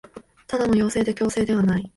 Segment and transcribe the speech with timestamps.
[0.47, 1.87] ただの要請で強制ではない